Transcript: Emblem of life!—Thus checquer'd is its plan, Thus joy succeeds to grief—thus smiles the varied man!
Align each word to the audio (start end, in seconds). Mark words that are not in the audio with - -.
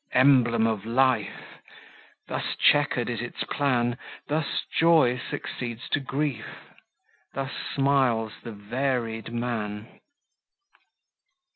Emblem 0.13 0.65
of 0.65 0.83
life!—Thus 0.83 2.55
checquer'd 2.55 3.07
is 3.07 3.21
its 3.21 3.43
plan, 3.43 3.99
Thus 4.27 4.65
joy 4.75 5.21
succeeds 5.29 5.87
to 5.91 5.99
grief—thus 5.99 7.51
smiles 7.75 8.31
the 8.41 8.51
varied 8.51 9.31
man! 9.31 9.99